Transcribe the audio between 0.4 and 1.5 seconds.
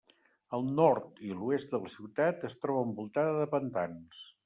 El nord i